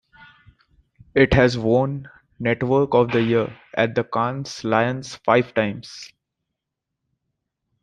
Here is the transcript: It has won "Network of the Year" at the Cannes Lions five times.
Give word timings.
It 1.13 1.35
has 1.35 1.59
won 1.59 2.09
"Network 2.39 2.95
of 2.95 3.11
the 3.11 3.21
Year" 3.21 3.55
at 3.77 3.93
the 3.93 4.03
Cannes 4.03 4.63
Lions 4.63 5.13
five 5.27 5.53
times. 5.53 6.11